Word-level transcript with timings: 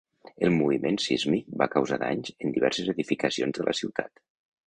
El 0.45 0.51
moviment 0.53 0.95
sísmic 1.03 1.51
va 1.63 1.67
causar 1.75 1.99
danys 2.05 2.33
en 2.47 2.55
diverses 2.55 2.91
edificacions 2.95 3.59
de 3.59 3.67
la 3.69 3.77
ciutat. 3.83 4.27